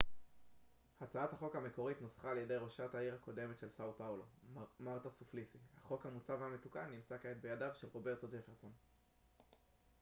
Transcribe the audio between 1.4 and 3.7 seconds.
המקורית נוסחה על ידי ראשת העיר הקודמת של